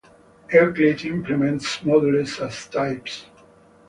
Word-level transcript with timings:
Euclid 0.51 1.05
implements 1.05 1.77
modules 1.83 2.43
as 2.43 2.65
types. 2.65 3.27